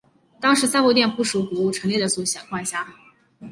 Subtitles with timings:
[0.39, 2.87] 当时三大殿不属古物陈列所管辖。